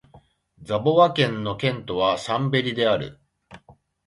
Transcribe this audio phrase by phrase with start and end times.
[0.65, 3.19] サヴォワ県の県都はシャンベリである